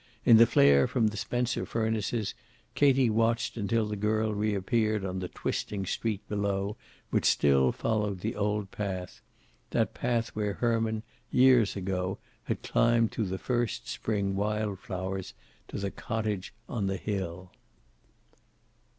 In 0.25 0.37
the 0.37 0.47
flare 0.47 0.87
from 0.87 1.09
the 1.09 1.15
Spencer 1.15 1.63
furnaces 1.63 2.33
Katie 2.73 3.11
watched 3.11 3.55
until 3.55 3.85
the 3.85 3.95
girl 3.95 4.33
reappeared 4.33 5.05
on 5.05 5.19
the 5.19 5.27
twisting 5.27 5.85
street 5.85 6.27
below 6.27 6.75
which 7.11 7.23
still 7.25 7.71
followed 7.71 8.21
the 8.21 8.35
old 8.35 8.71
path 8.71 9.21
that 9.69 9.93
path 9.93 10.29
where 10.29 10.53
Herman, 10.53 11.03
years 11.29 11.75
ago, 11.75 12.17
had 12.45 12.63
climbed 12.63 13.11
through 13.11 13.25
the 13.27 13.37
first 13.37 13.87
spring 13.87 14.35
wild 14.35 14.79
flowers 14.79 15.35
to 15.67 15.77
the 15.77 15.91
cottage 15.91 16.51
on 16.67 16.87
the 16.87 16.97
hill. 16.97 17.51